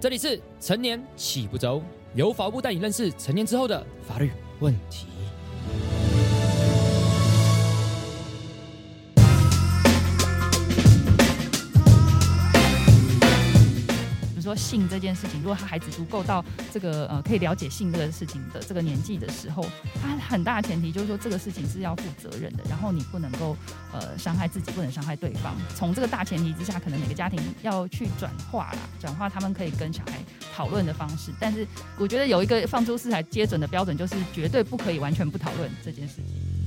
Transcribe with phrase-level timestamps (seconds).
[0.00, 1.82] 这里是成年起不走，
[2.14, 5.06] 由法务带你认识成年之后的法律问题。
[14.40, 19.64] 说性这件事情，如果他孩子足够到这个呃可以了解性这个事情的这个年纪的时候，
[20.00, 23.56] 他很大前提就是说这个事情是要负责任的，然后你不能够
[23.92, 25.56] 呃伤害自己，不能伤害对方。
[25.74, 30.22] 从这个大前提之下，可能每个家庭要去转化啦，转化他们可以跟小孩
[30.54, 31.32] 讨论的方式。
[31.40, 31.66] 但是
[31.98, 36.59] 我觉得有一个放诸四海皆准的标准，就是绝对不可以完全不讨论这件事情。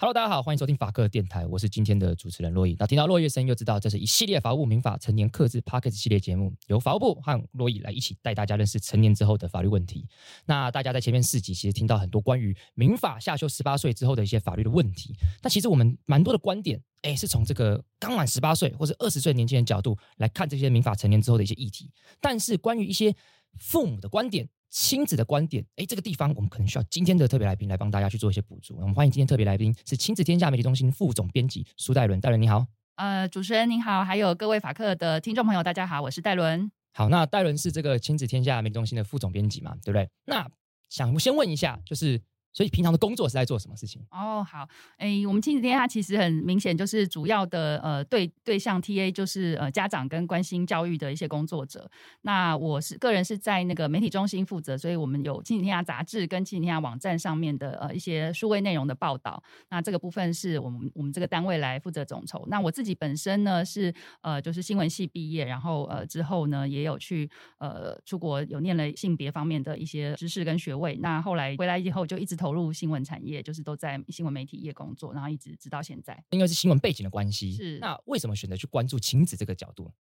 [0.00, 2.76] Hello，大家好，欢迎收听法客电台，我是今天的主持人珞亦。
[2.78, 10.06] 那听到珞亦的声音，就知道这是一系列法务民法成年克制 Podcast 系列节目，由法务部和珞亦来一起带大家认识成年之后的法律问题。
[10.46, 15.16] 那大家在前面四集其实听到很多关于民法下修十八岁之后的一些法律的问题。
[15.42, 21.90] 那其实我们蛮多的观点，哎，是从这个刚满十八岁或者二十岁年轻人角度来看这些民法成年之后的一些议题。
[22.20, 23.12] 但是关于一些
[23.58, 24.48] 父母的观点。
[24.70, 28.76] 亲子的观点，哎，这个地方我们可能需要今天的特别来宾来帮大家去做一些补足。
[28.78, 32.66] 我们欢迎今天特别来宾是亲子天下媒体中心副总编辑苏戴伦，戴伦你好。
[32.96, 36.70] 呃，主持人您好，还有各位法客的听众朋友，大家好，我是戴伦。
[36.92, 40.08] 好，那戴伦是这个亲子天下媒体中心的副总编辑嘛，对不对？
[40.26, 40.48] 那
[40.88, 42.20] 想先问一下，就是。
[42.52, 44.02] 所以平常的工作是在做什么事情？
[44.10, 51.88] 哦，好，诶，我们亲子天下其实很明显就是主要的呃对对象 TA 就是呃家长跟关心教育的一些工作者。
[52.22, 59.40] 那我是个人是在那个媒体中心负责，所以我们有亲子天下杂志跟亲子天下网站上面的呃一些数位内容的报道。
[59.68, 62.44] 那这个部分是我们我们这个单位来负责统筹。
[62.48, 70.98] 那我自己本身呢是呃就是新闻系毕业，然后呃之后呢也有去呃出国有念了性别方面的一些知识跟学位。
[71.00, 72.47] 那后来回来以后就一直投。
[72.48, 76.24] 投入新闻产业，就是都在新闻媒体业工作，然后一直直到现在。
[76.30, 79.92] 因为是新闻背景的关系，是那为什么选择去关注亲子这个角度？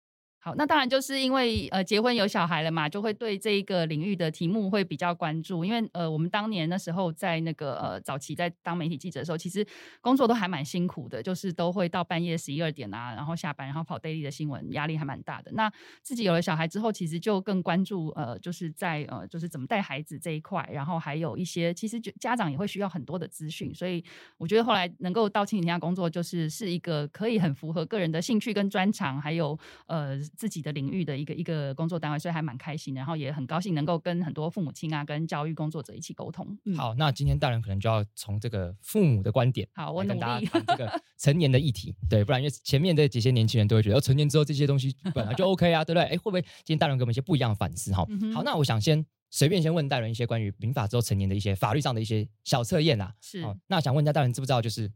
[0.48, 5.66] 好，那当然就是因为呃结婚有小孩了嘛，就会对这一个领域的题目会比较关注。
[5.66, 9.68] 因为呃我们当年那时候在那个呃早期在当媒体记者的时候，其实
[10.00, 15.52] 工作都还蛮辛苦的，就是都会到半夜十一二点啊，然后下班然后跑 daily 的新闻，压力还蛮大的。
[15.52, 15.70] 那
[16.02, 24.02] 自己有了小孩之后，其实就更关注呃就是在呃就是怎么带孩子这一块，然后还有一些其实就家长也会需要很多的资讯，所以
[24.38, 30.18] 我觉得后来能够到亲子天下工作，就是是一个可以很符合个人的兴趣跟专长，还有呃。
[30.38, 36.58] 自己的领域的一个一个工作单位，所以还蛮开心，然后也很高兴能够跟很多父母亲啊，跟教育工作者一起沟通。
[36.66, 46.04] 嗯、好，那今天大人可能就要从这个父母的观点，好，我跟大家谈这个 成年的议题，对，不然因为前面的这些年轻人都会觉得，成年之后这些东西本来就 OK 啊，对不对？
[46.04, 47.92] 哎，会不会今天大人给我们一些不一样的反思？
[47.92, 53.14] 哈、嗯，好，那我想先随便先问大人一些关于民法之后成年的一些法律上的一些小测验啊。
[53.20, 54.92] 是，那想问一下大人知不知道，就是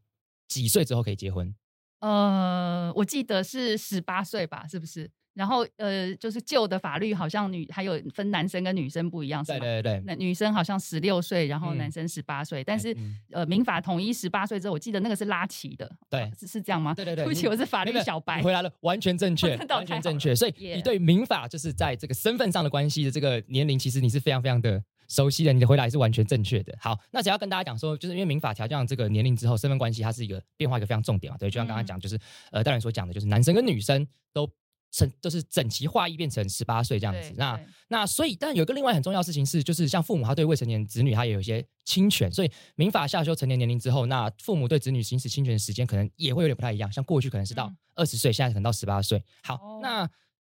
[0.48, 1.54] 几岁之后可以结婚？
[2.00, 5.12] 呃，我记得是十八岁吧，是不是？
[5.34, 9.60] 然后呃，就是旧的法律好像女还有分男生跟女生不一样，是吧？
[9.60, 12.62] 对对对，那女生好像十六岁，然后男生十八岁。
[12.62, 16.94] 嗯、但是、嗯、呃，民法统一十八岁之后，我记得那个是拉齐的，对，啊、是是这样吗？
[16.94, 18.42] 对对对，对不起，我是法律小白。
[18.42, 20.36] 回来了，完全正确，完全正确。
[20.36, 25.54] 所以你对民法就是在这个身份上的关系的这个年龄，其实你是非常非常的熟悉的。
[25.54, 26.76] 你的回答也是完全正确的。
[26.78, 31.38] 好，那只要跟大家讲说，就是因为民法调降这个年龄之后，身份关系它是一个变化一个非常重点嘛。
[31.38, 32.20] 对，就像刚刚讲，就是、嗯、
[32.52, 34.52] 呃，大人所讲的，就是男生跟女生都。
[34.92, 49.24] 成就是整齐划一变成十八岁这样子，那那所以，但有一个另外很重要的事情是，就是像父母他对未成年子女他也有一些侵权，所以民法下修成年年龄之后，那父母对子女行使侵权的时间可能也会有点不太一样，像过去可能是到二十岁，现在可能到十八岁。
[49.44, 50.10] 好，哦、那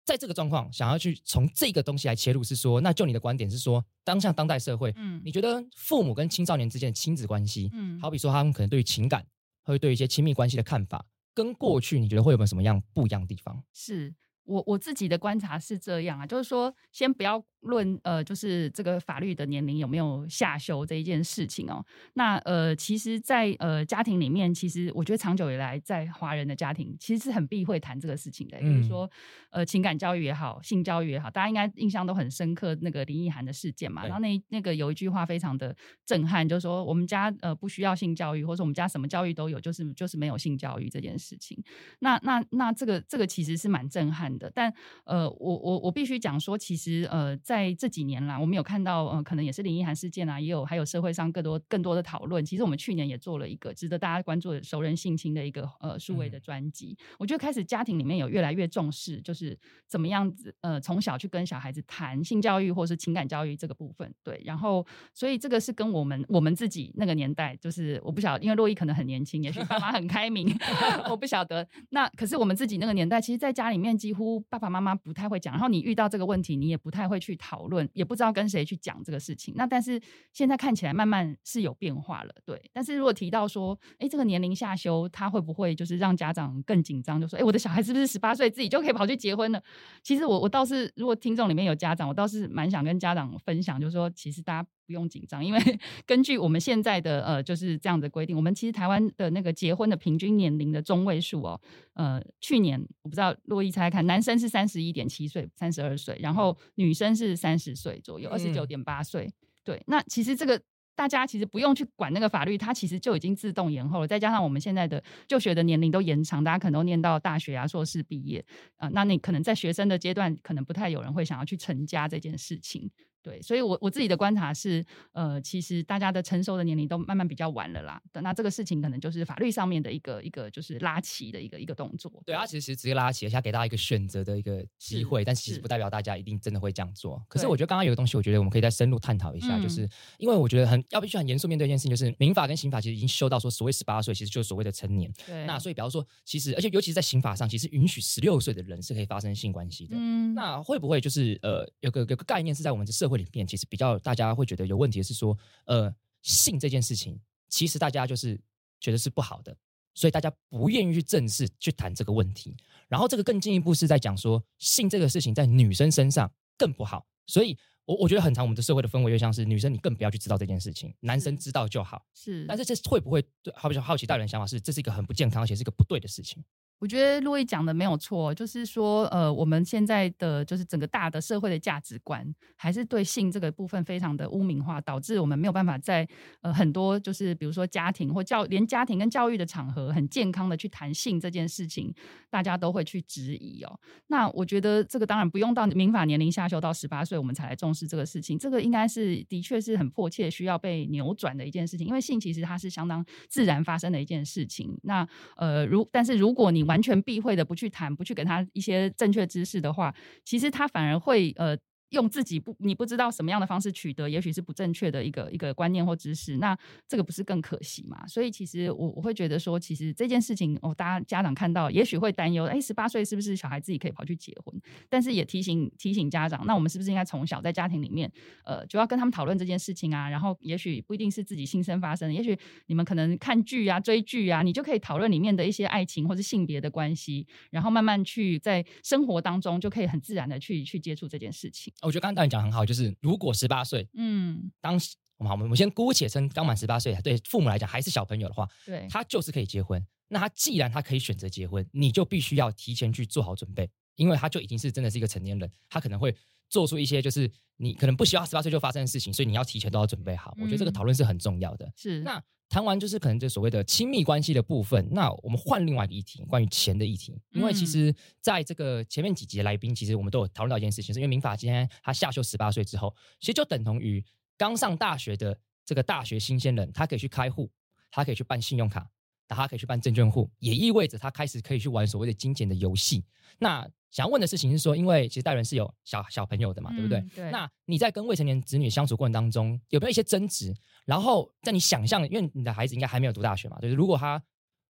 [0.05, 9.25] 在这个状况，想要去从这个东西来切入，是说，那就你的观点是说，当下当代社会，嗯，你觉得父母跟青少年之间的亲子关系，嗯，好比说他们可能对于情感，
[9.63, 13.63] 会对一些亲密关系的看法，跟过去你觉得会有没有什么样不一样的地方？
[13.73, 14.13] 是。
[14.47, 21.85] 我我自己的观察是这样啊，就是说，先不要论呃，就是这个法律的年龄有没有下修这一件事情哦。
[22.13, 28.57] 那呃，其实在，在呃家庭里面，其实我觉得长久以来，在华人的家庭，其实是很避讳谈这个事情的。
[28.57, 29.07] 比如说
[29.51, 34.03] 呃，情感教育也好，性教育也好，大家应该印象都很深刻，那个林奕涵的事件嘛。
[34.05, 35.75] 然后那那个有一句话非常的
[36.05, 41.57] 震撼，就是说我们家呃不需要性教育，或者说我们家什么教育都有，就是就是没有性教育这件事情。
[41.99, 44.51] 那那那这个这个其实是蛮震撼的。
[44.53, 44.73] 但
[45.05, 52.43] 呃，我我我必须讲说，其实呃，在这几年啦，我们有看到呃，可能也是林奕涵事件啊，也有还有社会上更多更多的讨论。
[52.43, 56.97] 其实我们去年也做了一个值得大家关注的熟人性侵的一个呃数位的专辑。
[56.99, 59.57] 嗯、我觉得开始家庭里面有越来越重视，就是
[59.87, 64.13] 怎么样子呃，从小去跟小孩子谈性教育或是情感教育这个部分。
[64.23, 70.47] 对，然后所以这个是跟我们我们自己那个年代，就是我不晓得，因为洛伊可能很年轻，也许爸妈很开明，
[71.09, 71.67] 我不晓得。
[71.91, 79.53] 那可是我们自己那个年代，其实在家里面几乎爸爸妈妈不太会讲，然后你遇到这个问题，你也不太会去讨论，也不知道跟谁去讲这个事情。
[79.55, 80.01] 那但是
[80.33, 82.61] 现在看起来慢慢是有变化了，对。
[82.73, 87.21] 但是如果提到说，哎，这个年龄下修，他会不会就是让家长更紧张？
[87.21, 89.63] 就说，哎，我的小孩是不是十八岁自己就可以跑去结婚了？
[90.03, 94.69] 其实我我倒是，如果听众里面有家长，我倒是蛮想跟家长分享，就是说，其实大家。
[94.87, 95.59] 不用紧张，因为
[96.07, 101.59] 根据我们现在的呃就是这样的规定，我们其实台湾的那个结婚的平均年龄的中位数哦，
[101.93, 109.25] 呃，去年我不知道洛伊猜猜看，男生是三十一点七岁，三十二岁，然后女生是三十岁左右，二十九点八岁。
[109.25, 109.33] 嗯、
[109.65, 110.59] 对，那其实这个
[110.95, 114.07] 大家其实不用去管那个法律，它其实就已经自动延后了。
[114.07, 118.43] 再加上我们现在的就学的年龄都延长，大家可能都念到大学啊、硕士毕业
[118.77, 122.89] 啊、呃，那你可能在学生的阶段，可能不太有人会想要去成家这件事情。
[123.27, 128.01] 对，所以我，我我自己的观察是，呃，其实大家的成熟的年龄都慢慢比较晚了啦。
[128.21, 132.09] 那这个事情可能就是法律上面的一个一个就是拉齐的一个一个动作。
[132.25, 137.21] 对，它其实是直接拉齐，而且给大家一个选择的一个机会，但其实不代表大家一定真的会这样做。
[137.27, 139.89] 可是我觉得刚刚有个东西，我觉得我们可以再深入探讨一下，就是
[140.19, 145.11] 因为我觉得很要必须很严肃面对一件事情，就是民法跟刑法其实已经修到说，所谓十八岁其实就是所谓的成年。
[145.25, 145.45] 对。
[145.45, 149.97] 那所以比方说，其实而且尤其是在刑法上，其实允许十六岁的人是可以发生性关系的。
[149.99, 150.33] 嗯。
[150.33, 153.97] 那会不会就是呃有个有个概念是在我们的社会里面，其实比较。
[153.99, 157.19] 大家会觉得有问题的是说，呃，性这件事情，
[157.49, 158.39] 其实大家就是
[158.79, 159.55] 觉得是不好的，
[159.93, 162.55] 所以大家不愿意去正视、去谈这个问题。
[162.87, 167.05] 然后这个更进一步是在讲说，性这个事情在女生身上更不好。
[167.25, 172.05] 所以我我觉得很长我们的社会的氛围就像是女生你更不要去知道这件事情，男生知道就好。
[172.13, 173.53] 是，但是这会不会对？
[173.55, 176.43] 好比好奇大人的想法是，这是一个很不健康，而且是一个不对的事情。
[176.79, 182.23] 我觉得洛伊讲的没有错，就是说，呃，我们现在的就是整个大的社会的价值观，
[182.55, 186.07] 还是对性这个部分非常的污名化，导致我们没有办法在
[186.41, 191.91] 呃很多就是比如说家庭或教连家庭跟教育的场合，很健康的去谈性这件事情，
[192.29, 193.79] 大家都会去质疑哦。
[194.07, 204.77] 那我觉得这个当然不用到民法年龄下修到十八岁，我们才来重视这个事情，这个应该是的确是很迫切需要被扭转的一件事情，因为性其实它是相当自然发生的一件事情。
[204.83, 205.07] 那
[205.37, 209.93] 呃，如但是如果你完全避讳的不去谈，不去给他一些正确知识的话，
[210.25, 211.57] 其实他反而会呃。
[211.89, 216.57] 用自己不你不知道什么样的方式取得，也许是不正确的一个一个观念或知识，那
[216.87, 218.05] 这个不是更可惜吗？
[218.07, 224.61] 所以其实我我会觉得说，其实这件事情哦，大家家长看到也许会担忧，哎，十八岁是不是小孩自己可以跑去结婚？
[224.89, 228.11] 但是也提醒提醒家长，那我们是不是应该从小在家庭里面，
[228.43, 230.09] 呃，就要跟他们讨论这件事情啊？
[230.09, 241.73] 然后也许不一定是自己亲身发生，也许你们可能看剧啊、追剧啊，你就可以讨论里面的一些爱情或是性别的关系，然后慢慢去在生活当中就可以很自然的去去接触这件事情。
[241.81, 249.83] 我觉得刚刚导演讲很好，就是如果十八岁，嗯，当时我们好，我们先姑且称刚满十八岁，对父母来讲还是小朋友的话，对，他就是可以结婚。
[250.07, 256.15] 那他既然他可以选择结婚，你就必须要提前去做好准备，因为他就已经是真的是一个成年人，他可能会
[256.49, 260.33] 做出一些就是你可能不希望十八岁就发生的事情，所以你要提前都要准备好。
[260.37, 261.71] 嗯，我觉得这个讨论是很重要的。
[261.75, 262.23] 是那。
[262.49, 267.19] 谈完就是可能这所谓的亲密关系的部分，那我们换另外一个议题，关于钱的议题。
[267.31, 274.03] 因为其实在这个前面几集的来宾，其实我们都有讨论到一件事情，是因为民法今天他下修十八岁之后，其实就等同于
[274.37, 277.51] 刚上大学的这个大学新鲜人，他可以去开户，
[277.91, 278.89] 他可以去办信用卡，
[279.35, 283.03] 他可以去办证券户，也意味着他开始可以去玩所谓的金钱的游戏。
[283.39, 286.99] 那想要问的事情是说，因为其实大人是有小小朋友的嘛，对不对？
[286.99, 287.31] 嗯、对。
[287.31, 290.53] 那你在跟未成年子女相处过程当中，有没有一些争执？
[290.85, 294.21] 然后在你想象，因为你的孩子应该还没有读大学嘛，就是如果他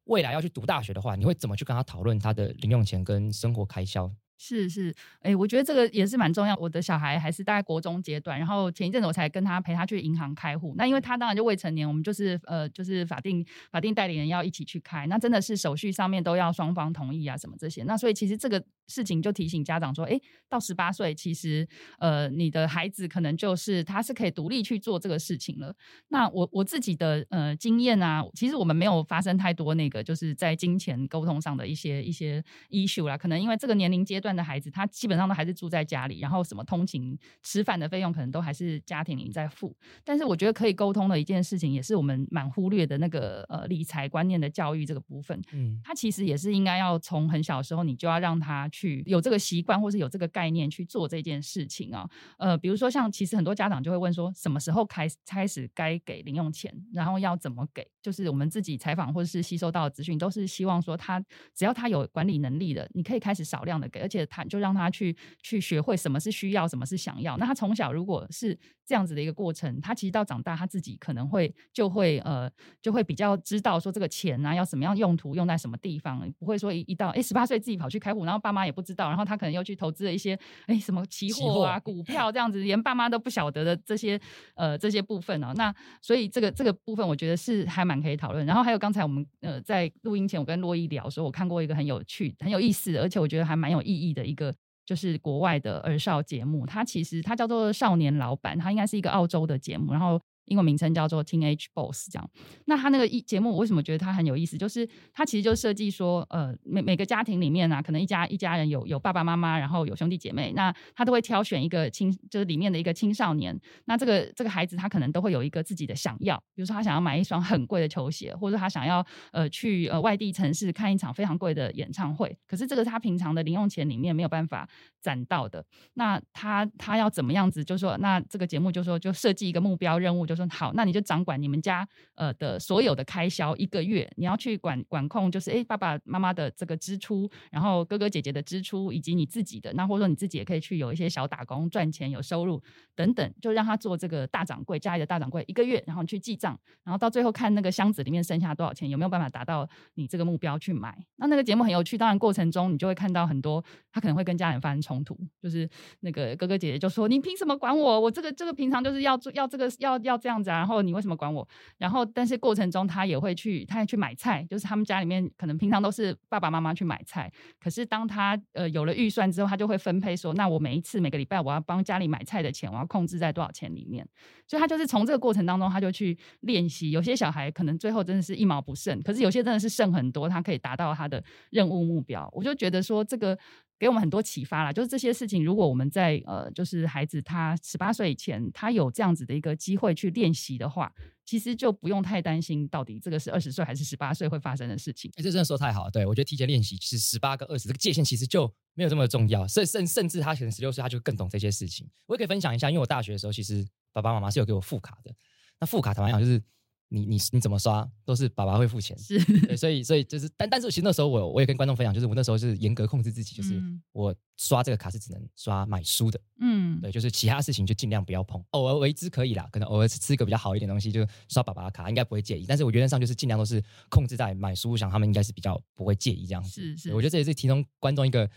[0.05, 4.11] 未来要去读大学的话，你会怎么去跟他讨论他的零用钱跟生活开销？
[4.39, 6.55] 是是，哎、欸，我觉得这个也是蛮重要。
[6.57, 10.75] 我的小孩还是大概国中阶段，然后前一阵子我才跟他陪他去银行开户。
[10.77, 15.07] 那因为他当然就未成年，我们就是呃就是法定法定代理人要一起去开。
[15.07, 17.83] 那真的是手续上面都要双方同意啊，什么这些。
[17.85, 21.67] 那所以其实这个事情就提醒家长说，哎、欸，到十八岁，其实
[21.99, 25.75] 呃你的孩子可能就是他是可以独立去做这个事情了。
[26.09, 33.17] 那我我自己的呃经验啊，其实我们没有发生太多那个就是在金钱沟通上的一些一些 issue 啦。
[33.17, 34.27] 可能因为这个年龄阶段。
[34.27, 39.73] 段的孩子，他基本上都还是住在家里，然后什么通勤、吃饭的费用可能都还是家庭里在付。
[40.05, 45.41] 但是我觉得可以沟通的一件事情，也是我们蛮忽略的那个呃理财观念的教育这个部分。
[45.53, 52.07] 嗯，他其实也是应该要从很小的时候，你就要让他去有这个习惯，或是有这个概念去做这件事情啊。
[52.37, 57.87] 呃，比如说像其实很多家长就会问说，什么时候开开始该给零用钱，然后要怎么给？
[58.03, 61.19] 就是我们自己采访或者是吸收到的资讯，都是希望说他
[61.55, 64.27] 只要他有管理能力的，你可以开始少量的给，而且。
[64.29, 67.37] 他就让他去去学会什么是需要，什么是想要。
[67.39, 72.49] 那他从小如果是这样子的一个过程，他其实到长大他自己可能会就会呃
[72.81, 84.21] 就会比较知道说这个钱啊要什么样用途，用在什么地方，不会说一一到哎十八岁自己跑去开户，然后爸妈也不知道，然后他可能又去投资了一些哎什么期货啊、股 票这样子，连爸妈都不晓得的这些
[84.55, 85.53] 呃这些部分哦。
[85.57, 88.47] 那所以这个这个部分我觉得是还蛮可以讨论。
[88.47, 94.55] 然后还有刚才我们呃在录音前我跟洛伊聊说，我看过一个很有趣、很有意思，而且我觉得还蛮有意义的一个。
[94.87, 100.19] 就是国外的儿少节目，它其实它叫做《少年老板》，它应该是一个澳洲的节目，然后。
[100.47, 102.31] 英文名称叫做 Teenage Boss，这样。
[102.65, 104.59] 那他那个一节目，我为什么觉得他很有意思？
[104.59, 113.59] 就是他其实就设计说，呃，每每个家庭里面啊，可能一家一家人有有爸爸妈妈，然后有兄弟姐妹，那他都会挑选一个青，就是里面的一个青少年。
[113.87, 122.39] 那这个这个孩子他可能都会有一个自己的想要，比如说他想要买一双很贵的球鞋，或者他想要呃去呃外地城市看一场非常贵的演唱会。
[122.47, 124.69] 可是这个是他平常的零用钱里面没有办法
[125.01, 125.65] 攒到的。
[125.95, 127.65] 那他他要怎么样子？
[127.65, 130.36] 就说，那这个节目就说就设计一个目标任务就。
[130.37, 142.63] 说好，那你就掌管你们家呃的所有的开销，一个月你要去管管控，就是哎爸爸妈妈的这个支出，然后哥哥姐姐的支出，以及你自己的，那或者说你自己也可以去有一些小打工赚钱有收入
[142.95, 150.97] 等等，就让他做这个大掌柜，家里的大掌柜一个月，然后去记账，然后到最后看那个箱子里面剩下多少钱，有没有办法达到你这个目标去买。
[151.17, 155.67] 那那个节目很有趣，当然过程中你就会看到很多他可能会跟家人发生冲突，就是
[156.01, 158.01] 那个哥哥姐姐就说你凭什么管我？
[158.01, 160.26] 我这个这个平常就是要做要这个要要。
[160.27, 161.47] 这样子啊，然后你为什么管我？
[161.79, 167.31] 然后，但是过程中他也会去，他也去买菜，就是他们家里面可能平常都是爸爸妈妈去买菜，
[167.61, 174.05] 可是当他呃有了预算之后，他就会分配说，那我每一次每个礼拜我要帮家里买菜的钱，我要控制在多少钱里面。
[174.49, 176.91] 所以他就是从这个过程当中，他就去练习。
[176.91, 182.29] 有些小孩可能最后真的是一毛不剩，可是有些真的是剩很多，他可以达到他的任务目标。
[182.33, 183.39] 我就觉得说这个。
[183.79, 190.91] 给我们很多启发啦，就是这些事情，如果我们在呃，就是孩子他十八岁以前，他有这样子的一个机会去练习的话，
[191.25, 195.11] 其实就不用太担心到底这个是二十岁还是十八岁会发生的事情。
[195.17, 201.87] 哎，这真的说太好了，对，我觉得提前练习，其实十八跟二十这个界限其实就没有这么重要，甚甚甚至他可能十六岁他就更懂这些事情。
[202.07, 205.15] 我也可以分享一下，因为我大学的时候，其实爸爸妈妈是有给我副卡的，
[205.61, 206.43] 那副卡坦白讲就是。
[206.89, 209.19] 你你你怎么刷都是爸爸会付钱，是，
[209.57, 213.61] 所以所以就是，但但是其实那时候我我也跟观众分享，就是我那时候是严格控制自己，就是
[213.93, 226.77] 我刷这个卡是只能刷买书的，嗯，对，就是其他事情就尽量不要碰，偶尔为之可以啦，可能偶尔吃一个比较好一点东西，就刷爸爸的卡应该不会介意，但是我原则上就是尽量都是控制在买书，我想他们应该是比较不会介意这样子，是。
[226.77, 228.31] 是，我觉得这也是提供观众一个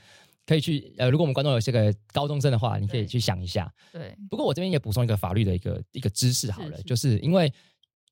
[0.48, 7.54] 可以去呃，如果我们观众有些个高中生的话，你可以去想一下，对，对不过我这边也补充一个法律的一个一个知识好了，是是就是因为。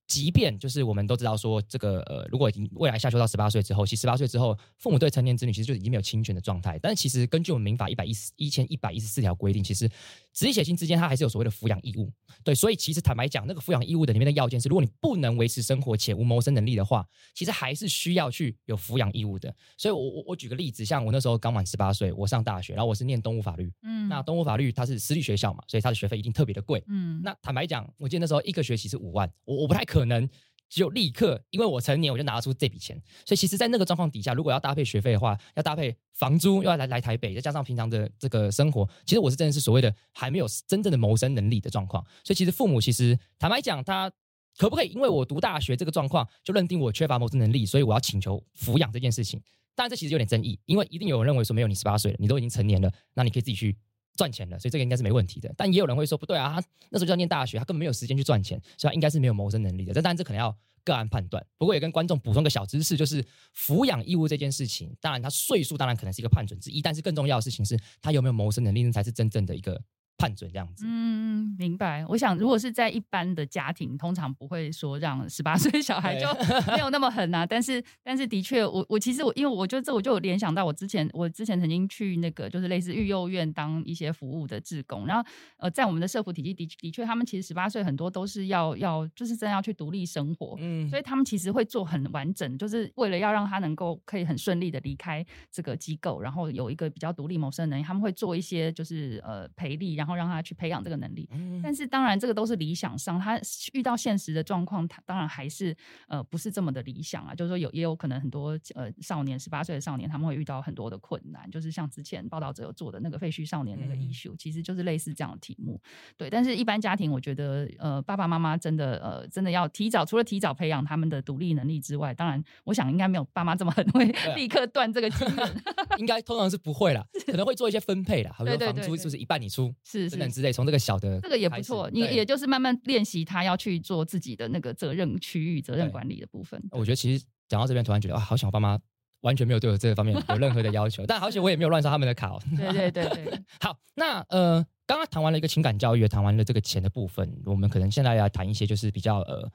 [0.08, 6.80] 即便就是我们都知道说这个呃，如果已经未来下修到十八岁之后，其实十八岁之后，父母对成年子女其实就已经没有侵权的状态。
[6.82, 9.88] 但是其实根据我们民法一百一十一千一百一十四条规定，其实
[10.34, 12.12] 直系血亲之间他还是有所谓的抚养义务。
[12.44, 19.54] 对，所以其实坦白讲，那个抚养义务的里面的要件是，如果你不能维持生活且无谋生能力的话，其实还是需要去有抚养义务的。
[19.78, 30.30] 所以我我我举个例子，像我那时候刚满十八岁，我上大学，然后我是念东吴法律，嗯，那东吴法律它是私立学校嘛，所以它的学费一定特别的贵，嗯，那坦白讲，我记得那时候一个学期是五万，我我不太可可能。
[30.70, 33.02] 就立刻，因为我成年，我就拿出这笔钱。
[33.26, 42.04] 所以，其实，在那个状况底下，如果要搭配学费的话，要搭配房租，又要来来台北，再加上平常的这个生活，其实我是真的是所谓的还没有真正的谋生能力的状况。
[42.22, 44.12] 所以，其实父母其实坦白讲，他
[44.58, 49.42] 可不可以因为我读大学这个状况，就认定我缺乏谋生能力，所以我要请求抚养这件事情？
[49.74, 53.78] 当然，这其实有点争议，因为一定有人认为说，没有你十八岁了，你都已经成年了，那你可以自己去
[54.18, 55.54] 赚钱了，所以这个应该是没问题的。
[55.56, 59.94] 但也有人会说不对啊，他那时候就要念大学，他根本没有时间去赚钱，所以他应该是没有谋生能力的。
[59.94, 61.46] 这当然这可能要个案判断。
[61.58, 63.24] 不过也跟观众补充个小知识，就是
[63.56, 69.82] 抚养义务这件事情，当然他岁数当然可能是一个判准之一，但是更重要的事情是他有没有谋生能力，那才是真正的一个。
[70.18, 72.04] 判准这样子，嗯，明白。
[72.08, 76.28] 我想，如果是在一般的家庭，通常不会说让十八岁小孩就
[76.74, 77.46] 没有那么狠啊。
[77.46, 85.24] 但是，但是的确，我我其实我因为我觉得这我就有联想到我之前我之前曾经去那个就是类似育幼院当一些服务的志工，然后
[85.58, 100.08] 呃，在我们的社福体系的的确，他们其实十八岁很多都是要要就是真的要去独立生活，嗯，所以他们其实会做很完整，就是为了要让他能够可以很顺利的离开这个机构，然后有一个比较独立谋生能力，他们会做一些就是呃培力，然后。
[100.08, 101.28] 然后让他去培养这个能力，
[101.62, 103.38] 但是当然这个都是理想上，他
[103.74, 105.76] 遇到现实的状况，他当然还是
[106.08, 107.36] 呃不是这么的理想啊。
[107.36, 115.78] 就是说有也有可能很多呃少年十八岁的少年他们会遇到很多的困难，就是像之前报道者有做的那个废墟少年那个 issue，其实就是类似这样的题目。
[116.16, 124.06] 对，但是一般家庭我觉得呃爸爸妈妈真的呃真的要提早，除了提早培养他们的独立能力之外，当然我想应该没有爸妈这么狠会
[124.38, 125.28] 立刻断这个经
[126.00, 129.74] 应该通常是不会啦，可能会做一些分配啦，好比说房租是不是一半你出？
[129.84, 131.90] 是等等之类，从这个小的，这个也不错。
[131.92, 136.62] 你也就是慢慢练习他要去做自己的那个责任区域、责任管理的部分。
[136.72, 138.78] 我觉得其实讲到这边，突然觉得啊，好想我爸妈
[139.22, 142.42] 完全没有对我这个方面有任何的要求， 但好险我也没有乱刷他们的卡哦。
[142.56, 143.44] 对对对对。
[143.60, 149.52] 好，那呃，刚刚谈完了一个情感教育，也谈完了这个钱的部分，我们可能现在要谈一些就是比较呃，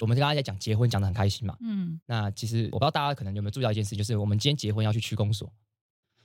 [0.00, 1.56] 我们刚刚在讲结婚，讲的很开心嘛。
[1.60, 2.00] 嗯。
[2.06, 5.50] 那其实我不知道大家可能有没有注意到一件事，就是我们今天结婚要去区公所。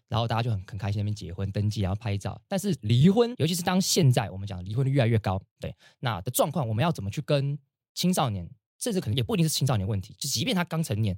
[0.07, 2.41] 然后大家就很很开心那边结婚登记，然后拍照。
[2.47, 7.57] 但是离婚，尤其是当现在我们讲离婚率越来越高，对，那的状况，我们要怎么去跟
[7.93, 8.49] 青少年，
[8.79, 11.17] 甚至可能也不一定是青少年问题，就即便他刚成年。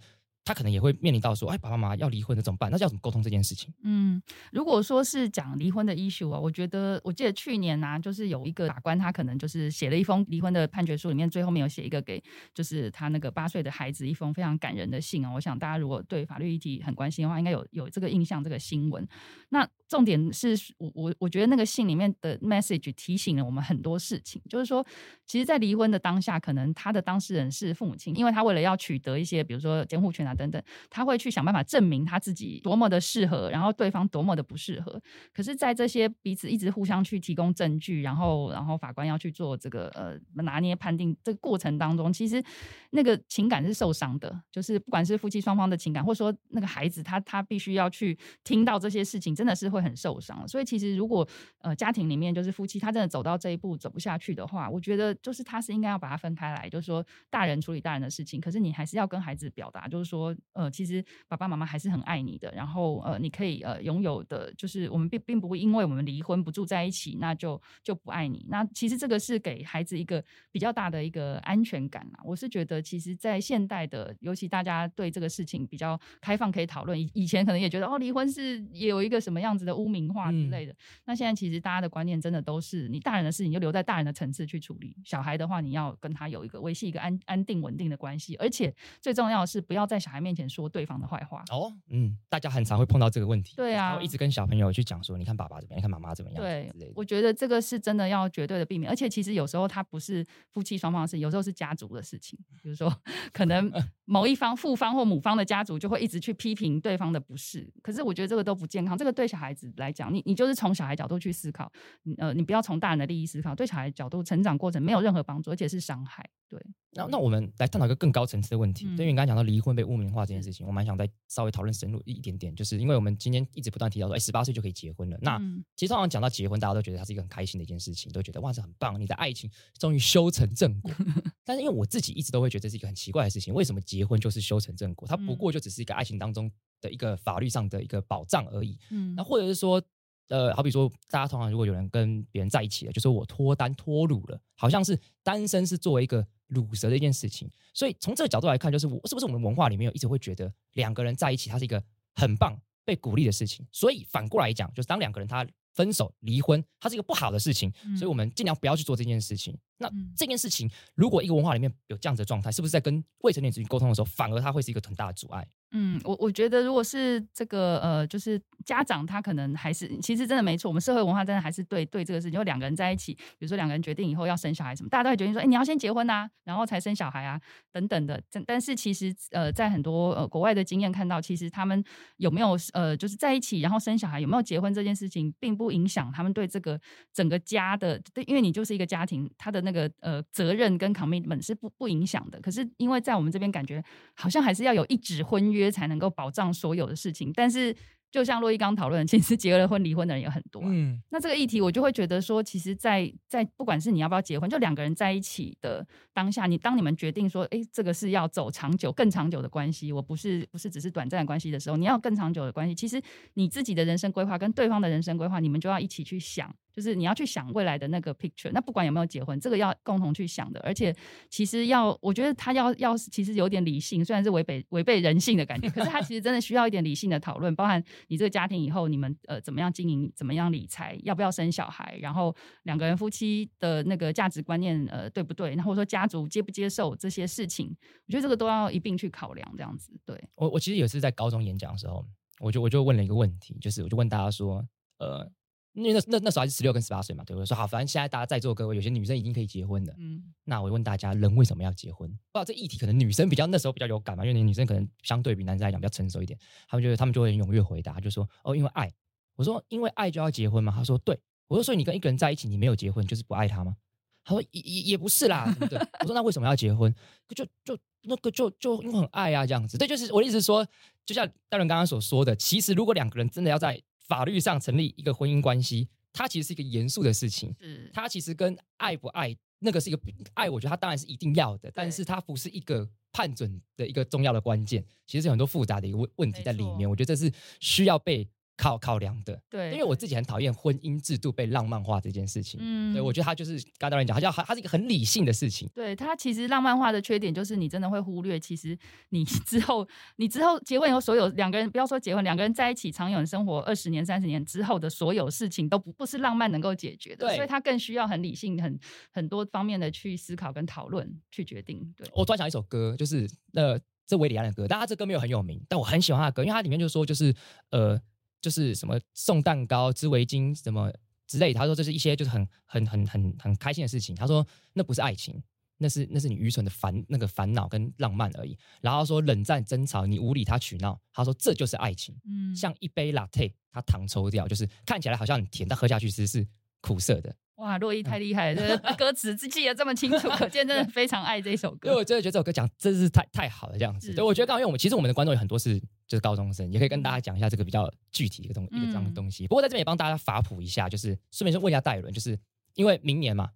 [0.50, 2.72] 他可能也会面临到说，哎，爸爸妈妈要离婚了怎么办？
[2.72, 3.72] 那要怎么沟通这件事情？
[3.84, 4.20] 嗯，
[4.52, 12.20] 如果说是讲离婚的 issue 啊，我觉得，我记得去年啊，就是有一个法官，他可能就是写了一封离婚的判决书，里面最后面有写一个给，
[12.52, 15.32] 就是他那个八岁的孩子一封非常感人的信啊。
[15.32, 19.08] 我想大家如果对法律议题很关心的话，应该有有这个印象，这个新闻。
[19.50, 24.86] 那重点是我我我觉得那个信里面的 message 提醒了我们很多事情，就是说，
[25.26, 35.02] 其实，在离婚的当下，可能他的当事人是父母亲，因为他为了要取得一些，比如说监护权啊等等，他会去想办法证明他自己多么的适合，然后对方多么的不适合。
[35.34, 42.44] 可是，在这些彼此一直互相去提供证据，然后然后法官要去做这个呃拿捏判定这个过程当中，其实
[42.92, 49.79] 那个情感是受伤的，就是不管是夫妻双方的情感，或者说那个孩子他他必须要去听到这些事情，真的是会。
[49.80, 51.28] 会很受伤，所以其实如果
[51.60, 68.46] 呃家庭里面就是夫妻，他真的走到这一步走不下去的话，我觉得就是他是应该要把它分开来，就是说大人处理大人的事情，可是你还是要跟孩子表达，就是说呃其实爸爸妈妈还是很爱你的，然后呃你可以呃拥有的，就是我们并并不会因为我们离婚不住在一起，那就就不爱你。
[68.50, 72.20] 那其实这个是给孩子一个比较大的一个安全感啊。
[72.24, 77.00] 我是觉得，其实，在现代的，尤其大家对这个事情比较开放，可以讨论。
[77.00, 79.80] 以以前可能也觉得哦，离婚是也有一个什么样子的。
[79.80, 91.44] 污名化之类的，嗯、那现在其实大家的观念真的都是，你大人的事情就留在大人的层次去处理，小孩的话你要跟他有一个维系一个安安定稳定的关系，而且最重要的是不要在小孩面前说对方的坏话。
[91.50, 102.94] 哦，嗯，大家很常会碰到这个问题，对啊，一直跟小朋友去讲说，你看爸爸怎么样，你看妈妈怎么样，对，我觉得这个是真的要绝对的避免，而且其实有时候他不是夫妻双方的事，有时候是家族的事情，比如说
[103.32, 103.72] 可能
[104.04, 110.40] 某一方父方或母方的家族就会一直去批评对方的不是，可是我觉得这个都不健康，这个对小孩子来讲，你你。
[110.40, 111.70] 就是从小孩角度去思考，
[112.18, 116.26] 呃，你不要从大人的利益思考，对小孩角度成长过程没有任何帮助，而且是伤害。
[116.48, 116.58] 对，
[116.92, 118.88] 那那我们来探讨一个更高层次的问题。
[118.96, 125.18] 对于你刚才讲到离婚被污名化这件事情，我蛮想再稍微讨论深入一点点，就是因为我们今天一直不断提到说，哎，十八岁就可以结婚了。
[125.22, 125.38] 那
[125.76, 130.90] 其实通常讲到结婚，大家都觉得它是一个很开心的一件事情，都觉得哇，这很棒，你的爱情终于修成正果。
[131.44, 135.06] 但是因为我自己一直都会觉得这是一个很奇怪的事情，为什么结婚就是修成正果？
[135.06, 136.50] 它不过就只是一个爱情当中
[136.82, 138.78] 的一个法律上的一个保障而已。
[138.90, 139.82] 嗯，那或者是说。
[140.30, 147.50] 呃，好比说，大家通常如果有人跟别人在一起了，就说我脱单脱乳了，好像是单身是作为一个乳蛇的一件事情。
[147.74, 153.66] 所以从这个角度来看，就是我是不是我们文化里面有一直会觉得两个人在一起，它是一个很棒、被鼓励的事情。
[153.72, 157.74] 所以反过来讲，就是当两个人他分手、离婚，它是一个不好的事情。
[157.98, 159.58] 所以我们尽量不要去做这件事情。
[159.80, 165.48] 那这件事情，如果一个文化里面有这样子的状态，是不是在跟未成年子女沟通的时候，反而它会是一个很大的阻碍？
[165.72, 177.40] 嗯，我我觉得如果是这个呃，就是家长他可能还是其实真的没错，我们社会文化真的还是对对这个事情，就两个人在一起，比如说两个人决定以后要生小孩什么，大家都会决定说，哎，你要先结婚啊，然后才生小孩啊，
[177.72, 178.20] 等等的。
[178.32, 181.84] 但但是其实呃，在很多呃国外的经验看到，其实他们
[182.18, 186.82] 有没有呃就是在一起，然后生小孩有没有结婚这件事情，并不影响他们对这个
[187.14, 192.42] 整个家的，对，因为你就是一个家庭，他的那个呃责任跟 commitment 是不不影响的。
[192.42, 193.82] 可是因为在我们这边感觉
[194.14, 196.50] 好像还是要有一纸婚约才能够保障。
[196.60, 197.74] 所有的事情，但是
[198.12, 200.62] 就像洛伊刚讨论，其实结了婚离婚的人也很多。
[200.66, 213.00] 嗯，那这个议题我就会觉得说，其实在，在在不管是你要不要结婚，就两个人在一起的当下，你当你们决定说，哎，这个是要走长久、更长久的关系，我不是不是只是短暂的关系的时候，你要更长久的关系，其实
[213.36, 216.54] 你自己的人生规划跟对方的人生规划，你们就要一起去想。
[216.72, 220.60] 就是你要去想未来的那个 picture，那不管有没有结婚，这个要共同去想的。
[220.62, 220.96] 而且
[221.30, 237.76] 其实要，我觉得他要要其实有点理性，虽然是违背违背人性的感觉，可是他其实真的需要一点理性的讨论，包含你这个家庭以后你们呃怎么样经营，怎么样理财，要不要生小孩，然后两个人夫妻的那个价值观念呃对不对，然后说家族接不接受这些事情，
[238.08, 239.50] 我觉得这个都要一并去考量。
[239.58, 240.22] 这样子，对。
[240.36, 242.06] 我我其实也是在高中演讲的时候，
[242.40, 244.64] 我就我就问了一个问题，就是我就问大家说，
[245.00, 245.30] 呃。
[245.74, 247.46] 因为那那那时候还是十六跟十八岁嘛，对不对？
[247.46, 249.94] 说好，反正现在大家在座各位，有些女生已经可以结婚了。
[249.98, 252.10] 嗯，那我问大家，人为什么要结婚？
[252.10, 258.92] 不知道这议题可能女生比较那时候比较有感嘛，因为女生可能相对比男生来讲比较成熟一点，他们觉得他们就会很踊跃回答，就说哦，因为爱。
[259.36, 260.74] 我说因为爱就要结婚吗？
[260.76, 261.18] 他说对。
[261.48, 263.76] 我说所以你跟一个人在一起，你没有结婚就是不爱他吗？
[264.24, 265.80] 他说也也也不是啦，对不对？
[266.02, 266.94] 我说那为什么要结婚？
[267.36, 269.76] 就就那个就就因为很爱啊，这样子。
[269.76, 270.64] 对，就是我的意思说，
[271.08, 277.56] 就像大伦刚刚所说的，其实如果两个人真的要在法律上成立一个婚姻关系，它其实是一个严肃的事情。
[277.62, 280.00] 嗯，它其实跟爱不爱那个是一个
[280.34, 284.84] 爱，我觉得它当然是一定要的，但是它不是一个判准的一个重要的关键。
[285.08, 288.28] 其实有很多复杂的一个问问题在里面，我觉得这是需要被。
[288.60, 292.60] 考考量的，对，因为我自己很讨厌婚姻制度被浪漫化这件事情。
[292.62, 295.70] 嗯，对，我觉得他就是刚刚讲，他叫他是一个很理性的事情。
[295.74, 298.78] 对，他其实浪漫化的缺点就是你真的会忽略，其实
[299.12, 307.28] 你 之后你之后结婚以后，所有两个人不要说结婚，两个人在一起长远生活二十年、三十年之后的所有事情都不不是浪漫能够解决的。
[307.28, 308.78] 对，所以他更需要很理性、很
[309.14, 311.94] 很多方面的去思考跟讨论去决定。
[311.96, 317.34] 对，我突然想一首歌，就是呃，这维里安的歌，但他这歌没有很有名，但我很喜欢他的歌，因为他里面就说就是
[317.70, 317.98] 呃。
[318.42, 320.92] 就是什么送蛋糕、织围巾什么
[321.28, 324.16] 之类，他说这是一些就是很很很很很开心的事情。
[324.16, 325.42] 他说那不是爱情，
[325.78, 328.58] 那是那是你愚蠢的烦那个烦恼跟浪漫而已。
[328.82, 332.16] 然后说冷战争吵，你无理他取闹，他说这就是爱情。
[332.26, 336.48] 嗯，像一杯 latte，他糖抽掉，就是看起来好像很甜，但喝下去其实是
[336.82, 337.36] 苦涩的。
[337.56, 341.90] 哇，洛伊太厉害了，这个歌词记得这么清楚，可见真的非常爱这首歌。
[341.90, 344.14] 因为我真的觉得这首歌讲真是太太好了，这样子。
[344.14, 349.48] 对，我觉得刚刚因为我们其实我们的观众有很多是就是高中生，也可以跟大家讲一下这个比较具体的一个东一个这样的东西。
[349.48, 352.38] 不过在这边也帮大家法普一下，就是顺便就问一下戴伦，就是
[352.74, 353.52] 因为明年嘛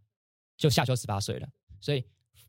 [0.56, 1.50] 就下秋十八岁了，
[1.82, 2.06] 所以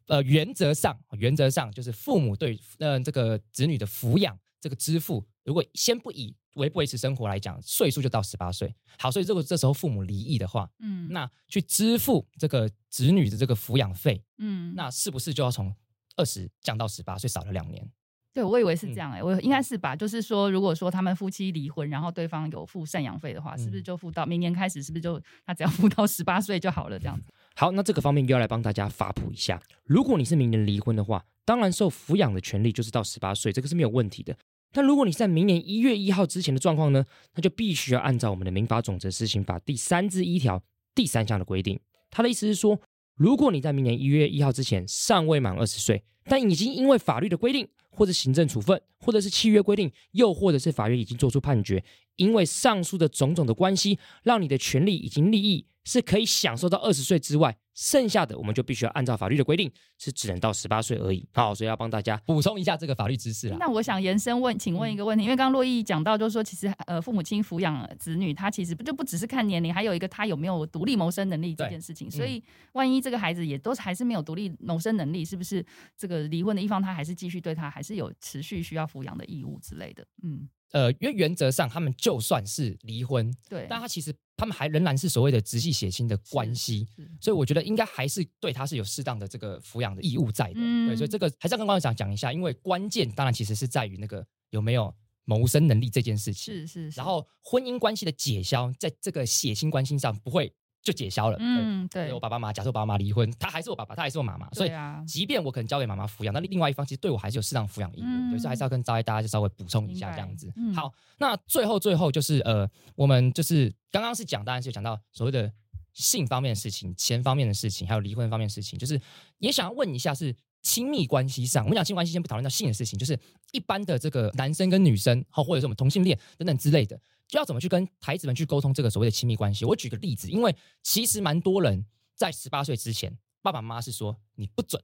[0.06, 8.74] 呃原则上原则上就是父母对呃这个子女的抚养这个支付，如果先不以维不维持生活来讲，岁数就到十八岁。
[8.98, 15.74] 好，所以如果这时候父母离异的话，嗯，那去支付这个子女的这个抚养费，嗯，那是不是就要从
[16.16, 17.90] 二十降到十八岁，少了两年？
[18.34, 19.94] 对，我以为是这样哎、欸，我应该是吧？
[19.94, 24.82] 就是说，如果说他们夫妻离婚，然后对方有付赡养费的话，是不是就付到明年开始？
[24.82, 26.98] 是不是就他只要付到十八岁就好了？
[26.98, 27.32] 这样子。
[27.54, 29.62] 好，那这个方面又要来帮大家法普一下。
[29.84, 34.36] 如果你是明年离婚的话，当然受抚养的权利就是到十八岁，这个是没有问题的。
[34.72, 37.04] 但如果你是在明年一月一号之前的状况呢，
[37.36, 40.60] 那就必须要按照我们的民法总则施行法第三之一条
[40.92, 41.78] 第三项的规定。
[42.10, 42.80] 他的意思是说，
[43.14, 51.82] 如果你在明年一月一号之前尚未满二十岁，但已经因为法律的规定，或者行政处分，或者是契约规定，又或者是法院已经做出判决，
[52.16, 57.56] 因为上述的种种的关系，让你的权利以及利益是可以享受到二十岁之外。
[57.74, 61.28] 剩下的我们就必须要按照法律的规定，是只能到十八岁而已。
[61.32, 63.56] 好，所以要帮大家补充一下这个法律知识了。
[63.58, 72.10] 那我想延伸问，请问一个问题，嗯、因为刚刚珞亦讲到，就是说其实呃父母亲抚养子女，他其实就不只是看年龄，还有一个他有没有独立谋生能力这件事情。
[72.10, 75.64] 所以万一这个孩子也都还是没有独立谋生能力，是不是
[75.96, 80.06] 这个离婚的一方他还是继续对他还是有持续需要抚养的义务之类的？
[80.22, 80.48] 嗯。
[80.72, 86.88] 呃，因为原则上他们就算是离婚，对，但他其实他们还仍然是所谓的直系血亲的关系，
[87.20, 101.38] 所以我觉得应该还是对他是有适当的这个抚养的义务在的，嗯、对，所以这个还是要跟观众讲讲一下，因为关键当然其实是在于那个有没有谋生能力这件事情，是是，是，然后婚姻关系的解消，在这个血亲关系上不会就解消了。
[101.40, 104.70] 嗯，对，我爸爸妈妈，假设我爸爸妈妈离婚，他还是我爸爸，他还是我妈妈，所以
[105.06, 110.52] 即便我可能交给妈妈抚养，那另外一方其实对我还是有适当抚养义务，嗯、所以还是要跟大家就稍微补充一下这样子。
[110.56, 115.50] 嗯、好，那最后最后就是呃，我们就是刚刚是讲，当然是讲到所谓的
[115.94, 119.00] 性方面的事情、钱方面的事情，还有离婚方面的事情，就是
[119.38, 120.36] 也想要问一下是。
[120.64, 123.20] 亲密关系上，我们讲亲密关系，先不讨论到性的事情，就是
[123.52, 129.66] 一般的这个男生跟女生，好，或者是我们同性恋等等之类的，就要怎么去跟孩子们去沟通这个所谓的亲密关系。
[129.66, 134.82] 我举个例子，因为其实蛮多人在十八岁之前，爸爸妈妈是说你不准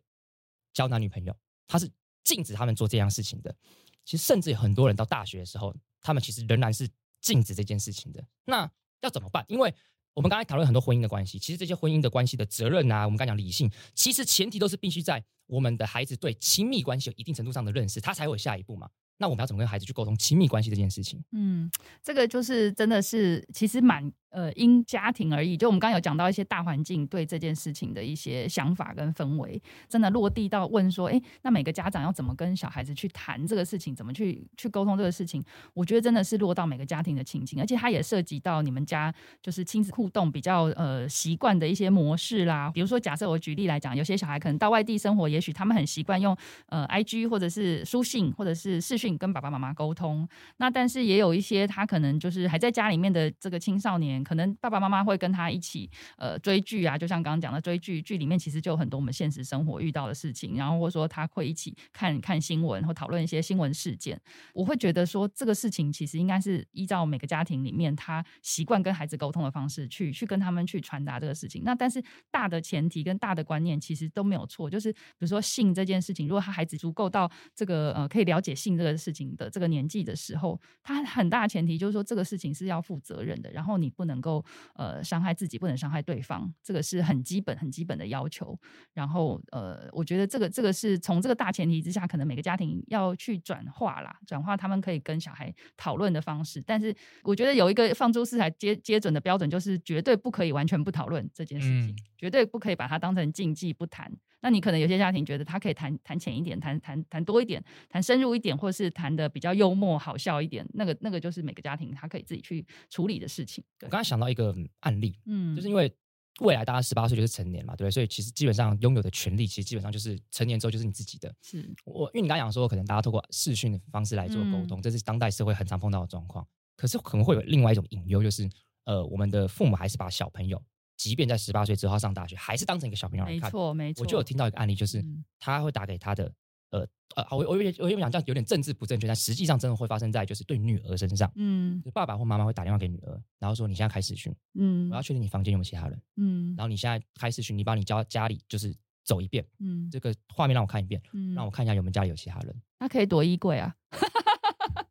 [0.75, 1.35] 交男女朋友，
[1.67, 1.91] 他是
[2.25, 3.57] 禁止他们做这样事情的。
[4.05, 6.87] 其实甚至有很多人到大学的时候，他们其实仍然是
[7.23, 8.23] 禁止这件事情的。
[8.45, 8.71] 那
[9.01, 9.43] 要怎么办？
[9.49, 9.75] 因为
[10.15, 18.89] 我们刚才讨论很多婚姻的关系，其实这些婚姻的关系的责任啊，我们刚才讲理性，其实前提都是必须在我们的孩子对亲密关系有一定程度上的认识，他才会有下一步嘛。
[19.19, 21.23] 那我们要怎么跟孩子去沟通亲密关系这件事情？
[21.33, 21.71] 嗯，
[22.03, 24.13] 这个就是真的是其实蛮。
[24.31, 35.43] 呃，因家庭而异，就我们刚刚有讲到一些大环境对这件事情的一些想法跟氛围，真的落地到问说，哎，那每个家长要怎么跟小孩子去谈这个事情，怎么去去沟通这个事情？
[35.75, 39.13] 我觉得真的是落到每个家庭的情境，而且它也涉及到你们家
[39.43, 42.71] 就是亲子互动比较呃习惯的一些模式啦。
[42.73, 46.37] 比如说，假设我举例来讲，有些小孩可能到外地生活，也许他们很习惯用
[46.69, 54.20] 呃 IG 或者是书信或者是视讯跟爸爸妈妈沟通，那但是也有一些他可能就是还在家里面的这个青少年。
[54.23, 64.21] 可能爸爸妈妈会跟他一起呃追剧啊，就像刚刚讲的追剧，剧里面其实就有很多我们现实生活遇到的事情，然后或者说他会一起看看新闻或讨论一些新闻事件。
[64.53, 71.63] 我会觉得说这个事情其实应该是依照每个家庭里面他习惯跟孩子沟通的方式去去跟他们去传达这个事情。
[71.65, 84.10] 那但是大的前提跟大的观念其实都没有错，就是比如说性这件事情，如果他孩子足够到这个呃可以了解性这个事情的这个年纪的时候，他很大前提就是说这个事情是要负责任的，然后你不能。
[84.11, 84.45] 能够
[84.75, 88.59] 呃伤害自己，不能伤害对方，这个是很基本、很基本的要求。
[88.93, 96.63] 然后呃，我觉得这个这个是从这个大前提之下，可能每个家庭要去转化啦，转化他们可以跟小孩讨论的方式。
[96.67, 104.13] 但是我觉得有一个放诸四海皆皆准的标准，就是绝对不可以完全不讨论这件事情，嗯、绝对不可以把它当成禁忌不谈。
[104.43, 113.63] 那你可能有些家庭觉得他可以谈谈浅一点，谈谈谈多一点，谈深入一点，或是谈的比较幽默好笑一点，那个那个就是每个家庭他可以自己去处理的事情。
[113.83, 115.93] 我刚才想到一个案例，嗯，就是因为
[116.41, 117.91] 未来大家十八岁就是成年嘛，对不对？
[117.91, 121.35] 所以其实基本上拥有的权利，其实基本上就是成年之后就是你自己的。
[121.43, 126.47] 是我，因为你刚才讲说，可能大家透过视讯的方式来做沟通，嗯、这是当代社会很常碰到的状况。
[126.77, 128.49] 可是可能会有另外一种隐忧，就是
[128.85, 130.63] 呃，我们的父母还是把小朋友。
[131.01, 133.41] 即便在十八岁之后上大学，还是当成一个小朋友来看。
[133.41, 134.03] 没错，没错。
[134.03, 135.03] 我就有听到一个案例，就是
[135.39, 136.31] 他会打给他的、
[136.73, 136.87] 嗯、
[137.17, 141.33] 呃呃，我我我有点讲这样有点政治不正确，但实际上真的会发生在就是对女儿身上。
[141.37, 152.55] 嗯，爸爸或妈妈会打电话给女儿，然后说：“你现在开视讯，嗯，我要确定你房间有没有其他人，嗯，然后你现在开视讯，你把你家家里就是走一遍，嗯，这个画面让我看一遍，嗯，让我看一下有没有家里有其他人。
[152.79, 153.75] 那可以躲衣柜啊，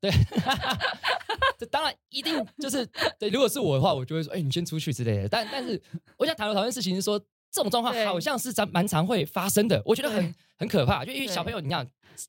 [0.02, 0.10] 对。”
[1.60, 2.88] 这当然一定就是
[3.20, 5.28] 对，如果是我的话，我就会说，哎、欸，你先出去之类的。
[5.28, 5.80] 但但是，
[6.18, 7.20] 我想讨论讨论事情是说，
[7.52, 9.82] 这种状况好像是咱蛮常会发生的。
[9.86, 11.86] 我觉得很很可怕，就因为小朋友，你想。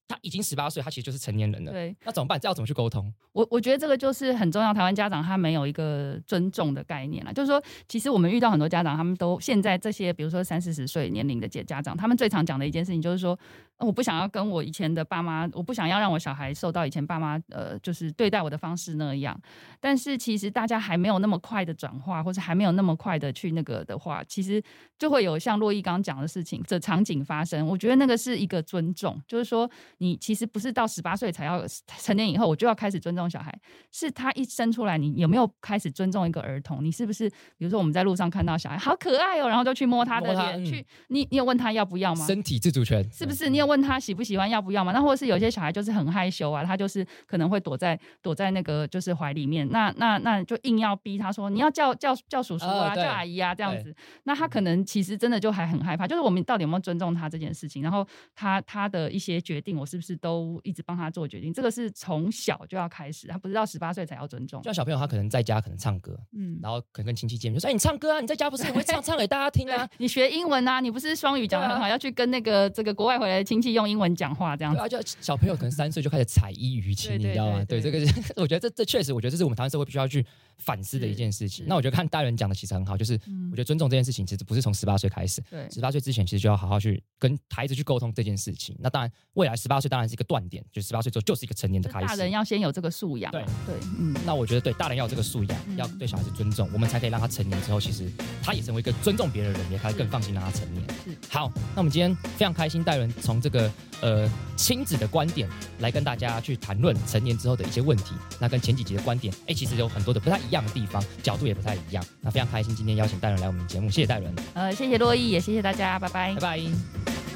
[0.07, 1.73] 他已经十八岁，他其实就是成年人了。
[1.73, 2.38] 对，那怎么办？
[2.38, 3.12] 这要怎么去沟通？
[3.33, 4.73] 我我觉得这个就是很重要。
[4.73, 13.37] 台湾家长他没有一个尊重的概念了，就是说，其实我们遇到很多家长，他们都现在这些，比如说三四十岁年龄的家家长，他们最常讲的一件事情就是说，
[13.81, 19.40] 我不想要跟我以前的爸妈，我不想要让我小孩受到以前爸妈呃，就是对待我的方式那样。
[19.81, 24.62] 但是其实大家还没有那么快的转化，或者还没有那么快的去那个的话，其实
[24.99, 27.66] 就会有像洛伊刚刚讲的事情，这场景发生。
[27.66, 29.69] 我觉得那个是一个尊重，就是说。
[29.99, 31.62] 你其实不是到十八岁才要
[31.99, 33.57] 成年以后，我就要开始尊重小孩。
[33.93, 36.85] 是他一生出来，你有没有开始尊重一个儿童？
[36.85, 42.27] 你是不是比如说我们在路上看到小孩好可爱哦，然后就去摸他的脸，去你你有问他要不要吗？
[42.27, 43.51] 身体自主权是不是？
[43.51, 44.93] 你有问他喜不喜欢要不要嘛？
[44.93, 53.95] 那或者是有些小孩就是很害羞啊，他就是可能会躲在躲在那个就是怀里面，那那那就硬要逼他说你要叫叫叫叔叔啊，叫阿姨啊这样子。
[54.25, 57.83] 那他可能其实真的就还很害怕，就是我们到底有没有尊重他这件事情？
[57.83, 59.71] 然后他他的一些决定。
[59.81, 61.53] 我是不是都一直帮他做决定？
[61.55, 64.61] 这个是从小就要开始，他不是到十八岁才要尊重。
[64.65, 69.89] 像小朋友，他可能在家可能唱歌，嗯，然后可能跟亲戚见面就说：“哎，你唱歌啊，你在家不是也会唱唱给大家听啊？
[69.99, 77.64] 你学英文啊，你不是双语讲的很好，要去跟那个这个国外回来的亲戚用英文讲话这样子。”对啊，就小朋友可能三岁就开始彩衣娱情，你知道吗？
[77.64, 80.25] 对，这个是 我觉得这这确实，我觉得这是我们台湾社会必须要去
[80.59, 81.64] 反思的一件事情。
[81.68, 83.14] 那我觉得看大人讲的其实很好，就是
[83.51, 88.77] 我觉得尊重这件事情其实不是从十八岁开始，对，十八岁之前其实就要好好去跟孩子去沟通这件事情。
[88.79, 92.07] 那当然，未来十八岁当然是一个断点，就十八岁之后就是一个成年的开始。
[92.07, 94.14] 大人要先有这个素养，对对，嗯。
[94.25, 98.11] 那我觉得对大人要有这个素养，要对小孩子尊重，我们才可以让他成年之后，其实
[98.42, 100.85] 他也成为一个尊重别人的人，也可以更放心让他成年。
[101.05, 105.49] 是好，那我们今天非常开心，大人从这个呃亲子的观点
[105.81, 108.15] 来跟大家去谈论成年之后的一些问题。
[108.39, 112.05] 那跟前几集的观点，哎，其实有很多的不太一样的地方，角度也不太一样。
[112.21, 114.35] 那非常开心今天邀请戴伦来我们节目，谢谢戴伦。
[114.55, 117.30] 呃，谢谢洛毅，也谢谢大家，拜拜，拜拜。